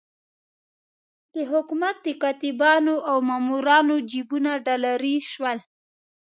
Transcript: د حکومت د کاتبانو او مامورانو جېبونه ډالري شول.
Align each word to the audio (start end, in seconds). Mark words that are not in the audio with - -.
د 1.33 1.35
حکومت 1.51 1.95
د 2.05 2.07
کاتبانو 2.23 2.95
او 3.09 3.17
مامورانو 3.29 3.95
جېبونه 4.11 4.51
ډالري 4.65 5.17
شول. 5.31 5.57